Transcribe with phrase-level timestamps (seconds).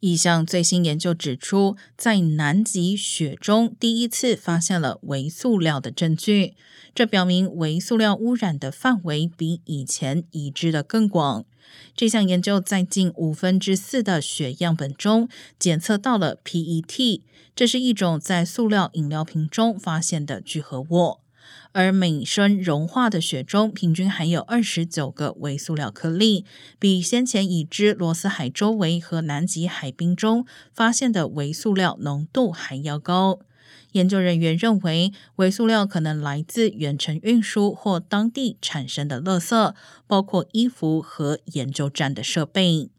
[0.00, 6.54] 一项最新研究指出，在南极雪中第一次发现了微塑料的证据，
[6.94, 11.44] 这表明微塑料污染的范围比以前已知的更广。
[11.96, 15.28] 这项研究在近五分之四的血样本中
[15.58, 17.20] 检测到了 PET，
[17.56, 21.18] 这是一种在塑料饮料瓶中发现的聚合物。
[21.72, 26.44] 而每升融化的雪中平均含有二十九个微塑料颗粒，
[26.78, 33.40] 比先前已知罗斯海周围和南极海冰中发现的微塑料浓度还要高。
[33.92, 39.74] 研究人员认为，微塑料可能来自远程运输或当地产生的垃圾，
[40.06, 42.90] 包括衣服和研究站的设备。